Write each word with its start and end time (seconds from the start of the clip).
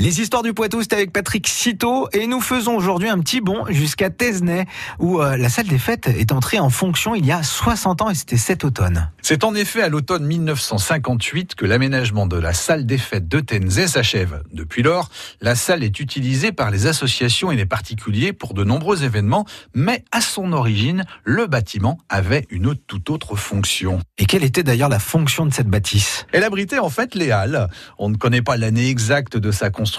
Les 0.00 0.22
histoires 0.22 0.42
du 0.42 0.54
Poitou, 0.54 0.80
c'est 0.80 0.94
avec 0.94 1.12
Patrick 1.12 1.46
Citeau 1.46 2.08
et 2.14 2.26
nous 2.26 2.40
faisons 2.40 2.74
aujourd'hui 2.74 3.10
un 3.10 3.18
petit 3.18 3.42
bond 3.42 3.66
jusqu'à 3.68 4.08
Tesnay 4.08 4.64
où 4.98 5.20
euh, 5.20 5.36
la 5.36 5.50
salle 5.50 5.66
des 5.66 5.76
fêtes 5.76 6.06
est 6.06 6.32
entrée 6.32 6.58
en 6.58 6.70
fonction 6.70 7.14
il 7.14 7.26
y 7.26 7.32
a 7.32 7.42
60 7.42 8.00
ans 8.00 8.08
et 8.08 8.14
c'était 8.14 8.38
cet 8.38 8.64
automne. 8.64 9.10
C'est 9.20 9.44
en 9.44 9.54
effet 9.54 9.82
à 9.82 9.90
l'automne 9.90 10.24
1958 10.24 11.54
que 11.54 11.66
l'aménagement 11.66 12.26
de 12.26 12.38
la 12.38 12.54
salle 12.54 12.86
des 12.86 12.96
fêtes 12.96 13.28
de 13.28 13.40
Tenzé 13.40 13.88
s'achève. 13.88 14.42
Depuis 14.54 14.82
lors, 14.82 15.10
la 15.42 15.54
salle 15.54 15.84
est 15.84 16.00
utilisée 16.00 16.50
par 16.50 16.70
les 16.70 16.86
associations 16.86 17.52
et 17.52 17.56
les 17.56 17.66
particuliers 17.66 18.32
pour 18.32 18.54
de 18.54 18.64
nombreux 18.64 19.04
événements, 19.04 19.44
mais 19.74 20.02
à 20.12 20.22
son 20.22 20.54
origine, 20.54 21.04
le 21.24 21.46
bâtiment 21.46 21.98
avait 22.08 22.46
une 22.48 22.74
toute 22.74 23.10
autre 23.10 23.36
fonction. 23.36 24.00
Et 24.16 24.24
quelle 24.24 24.44
était 24.44 24.62
d'ailleurs 24.62 24.88
la 24.88 24.98
fonction 24.98 25.44
de 25.44 25.52
cette 25.52 25.68
bâtisse? 25.68 26.24
Elle 26.32 26.44
abritait 26.44 26.78
en 26.78 26.88
fait 26.88 27.14
les 27.14 27.30
halles. 27.30 27.68
On 27.98 28.08
ne 28.08 28.16
connaît 28.16 28.40
pas 28.40 28.56
l'année 28.56 28.88
exacte 28.88 29.36
de 29.36 29.50
sa 29.50 29.68
construction 29.68 29.89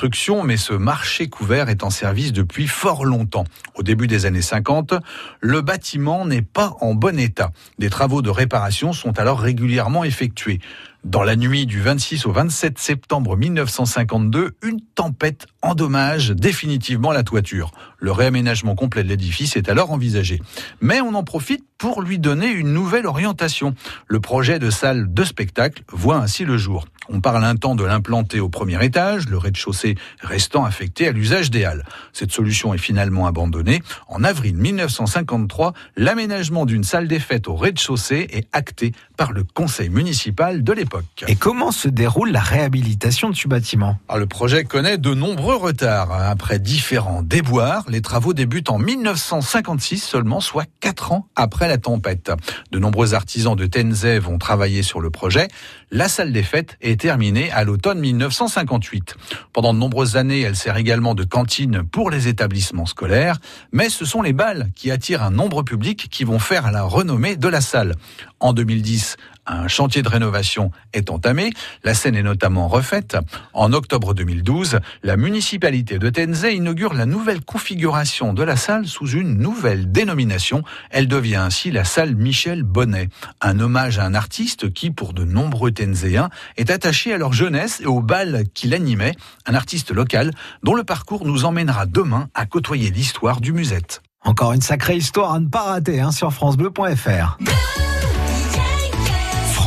mais 0.43 0.57
ce 0.57 0.73
marché 0.73 1.27
couvert 1.27 1.69
est 1.69 1.83
en 1.83 1.89
service 1.89 2.33
depuis 2.33 2.67
fort 2.67 3.05
longtemps. 3.05 3.45
Au 3.75 3.83
début 3.83 4.07
des 4.07 4.25
années 4.25 4.41
50, 4.41 4.93
le 5.39 5.61
bâtiment 5.61 6.25
n'est 6.25 6.41
pas 6.41 6.75
en 6.81 6.93
bon 6.93 7.19
état. 7.19 7.51
Des 7.77 7.89
travaux 7.89 8.21
de 8.21 8.29
réparation 8.29 8.93
sont 8.93 9.19
alors 9.19 9.39
régulièrement 9.39 10.03
effectués. 10.03 10.59
Dans 11.03 11.23
la 11.23 11.35
nuit 11.35 11.65
du 11.65 11.81
26 11.81 12.27
au 12.27 12.31
27 12.31 12.77
septembre 12.77 13.35
1952, 13.35 14.51
une 14.61 14.81
tempête 14.93 15.47
endommage 15.63 16.29
définitivement 16.29 17.11
la 17.11 17.23
toiture. 17.23 17.71
Le 17.97 18.11
réaménagement 18.11 18.75
complet 18.75 19.03
de 19.03 19.09
l'édifice 19.09 19.55
est 19.55 19.67
alors 19.67 19.91
envisagé. 19.91 20.39
Mais 20.79 21.01
on 21.01 21.15
en 21.15 21.23
profite 21.23 21.65
pour 21.79 22.03
lui 22.03 22.19
donner 22.19 22.51
une 22.51 22.71
nouvelle 22.71 23.07
orientation. 23.07 23.73
Le 24.05 24.19
projet 24.19 24.59
de 24.59 24.69
salle 24.69 25.11
de 25.11 25.23
spectacle 25.23 25.81
voit 25.91 26.17
ainsi 26.17 26.45
le 26.45 26.59
jour. 26.59 26.85
On 27.09 27.19
parle 27.19 27.43
un 27.43 27.55
temps 27.55 27.73
de 27.73 27.83
l'implanter 27.83 28.39
au 28.39 28.47
premier 28.47 28.83
étage, 28.85 29.27
le 29.27 29.39
rez-de-chaussée 29.39 29.95
restant 30.21 30.65
affecté 30.65 31.07
à 31.07 31.11
l'usage 31.11 31.49
des 31.49 31.65
halles. 31.65 31.83
Cette 32.13 32.31
solution 32.31 32.75
est 32.75 32.77
finalement 32.77 33.25
abandonnée. 33.25 33.81
En 34.07 34.23
avril 34.23 34.55
1953, 34.55 35.73
l'aménagement 35.97 36.67
d'une 36.67 36.83
salle 36.83 37.07
des 37.07 37.19
fêtes 37.19 37.47
au 37.47 37.55
rez-de-chaussée 37.55 38.27
est 38.29 38.47
acté 38.53 38.91
par 39.17 39.31
le 39.31 39.43
conseil 39.43 39.89
municipal 39.89 40.63
de 40.63 40.73
l'époque. 40.73 40.90
Et 41.27 41.35
comment 41.35 41.71
se 41.71 41.87
déroule 41.87 42.31
la 42.31 42.41
réhabilitation 42.41 43.29
de 43.29 43.35
ce 43.35 43.47
bâtiment? 43.47 43.97
Alors, 44.07 44.19
Le 44.19 44.27
projet 44.27 44.63
connaît 44.63 44.97
de 44.97 45.13
nombreux 45.13 45.55
retards. 45.55 46.11
Après 46.11 46.59
différents 46.59 47.21
déboires, 47.21 47.83
les 47.89 48.01
travaux 48.01 48.33
débutent 48.33 48.69
en 48.69 48.77
1956 48.77 49.97
seulement, 49.99 50.39
soit 50.39 50.65
quatre 50.79 51.11
ans 51.11 51.27
après 51.35 51.67
la 51.67 51.77
tempête. 51.77 52.31
De 52.71 52.79
nombreux 52.79 53.13
artisans 53.13 53.55
de 53.55 53.65
Tenzé 53.65 54.19
vont 54.19 54.37
travailler 54.37 54.83
sur 54.83 55.01
le 55.01 55.09
projet. 55.09 55.47
La 55.89 56.07
salle 56.07 56.31
des 56.31 56.43
fêtes 56.43 56.77
est 56.81 56.99
terminée 56.99 57.51
à 57.51 57.63
l'automne 57.63 57.99
1958. 57.99 59.15
Pendant 59.53 59.73
de 59.73 59.79
nombreuses 59.79 60.17
années, 60.17 60.41
elle 60.41 60.55
sert 60.55 60.77
également 60.77 61.15
de 61.15 61.23
cantine 61.23 61.83
pour 61.83 62.09
les 62.09 62.27
établissements 62.27 62.85
scolaires, 62.85 63.39
mais 63.71 63.89
ce 63.89 64.05
sont 64.05 64.21
les 64.21 64.33
balles 64.33 64.69
qui 64.75 64.91
attirent 64.91 65.23
un 65.23 65.31
nombre 65.31 65.63
public 65.63 66.07
qui 66.09 66.23
vont 66.23 66.39
faire 66.39 66.71
la 66.71 66.83
renommée 66.83 67.35
de 67.35 67.47
la 67.47 67.61
salle. 67.61 67.95
En 68.41 68.53
2010, 68.53 69.17
un 69.45 69.67
chantier 69.67 70.01
de 70.01 70.09
rénovation 70.09 70.71
est 70.93 71.11
entamé. 71.11 71.51
La 71.83 71.93
scène 71.93 72.15
est 72.15 72.23
notamment 72.23 72.67
refaite. 72.67 73.15
En 73.53 73.71
octobre 73.71 74.15
2012, 74.15 74.79
la 75.03 75.15
municipalité 75.15 75.99
de 75.99 76.09
Tenzé 76.09 76.53
inaugure 76.55 76.95
la 76.95 77.05
nouvelle 77.05 77.41
configuration 77.41 78.33
de 78.33 78.41
la 78.41 78.55
salle 78.55 78.87
sous 78.87 79.07
une 79.07 79.37
nouvelle 79.37 79.91
dénomination. 79.91 80.63
Elle 80.89 81.07
devient 81.07 81.35
ainsi 81.35 81.69
la 81.69 81.83
salle 81.83 82.15
Michel 82.15 82.63
Bonnet. 82.63 83.09
Un 83.41 83.59
hommage 83.59 83.99
à 83.99 84.05
un 84.05 84.15
artiste 84.15 84.73
qui, 84.73 84.89
pour 84.89 85.13
de 85.13 85.23
nombreux 85.23 85.71
Tenzéens, 85.71 86.31
est 86.57 86.71
attaché 86.71 87.13
à 87.13 87.19
leur 87.19 87.33
jeunesse 87.33 87.79
et 87.79 87.85
au 87.85 88.01
bal 88.01 88.45
qu'il 88.55 88.73
animait. 88.73 89.13
Un 89.45 89.53
artiste 89.53 89.91
local 89.91 90.31
dont 90.63 90.73
le 90.73 90.83
parcours 90.83 91.25
nous 91.25 91.45
emmènera 91.45 91.85
demain 91.85 92.29
à 92.33 92.47
côtoyer 92.47 92.89
l'histoire 92.89 93.39
du 93.39 93.53
musette. 93.53 94.01
Encore 94.23 94.53
une 94.53 94.61
sacrée 94.61 94.95
histoire 94.95 95.33
à 95.33 95.39
ne 95.39 95.47
pas 95.47 95.63
rater 95.63 95.99
hein, 95.99 96.11
sur 96.11 96.33
FranceBleu.fr. 96.33 97.37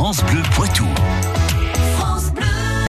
France 0.05 0.23
Bleu 0.25 0.43
Poitou. 0.51 1.44